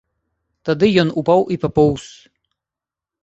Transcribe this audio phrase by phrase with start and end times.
[0.69, 2.05] Тады ён упаў і папоўз.